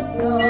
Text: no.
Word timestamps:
no. 0.00 0.49